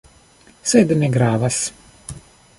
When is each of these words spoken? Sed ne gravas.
Sed 0.71 0.95
ne 1.03 1.11
gravas. 1.19 1.61